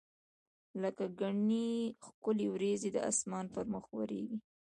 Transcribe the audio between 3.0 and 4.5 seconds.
اسمان پر مخ ورکیږي